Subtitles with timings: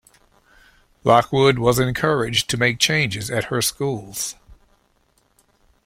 [1.03, 4.33] Lockwood was encouraged to make changes at her schools.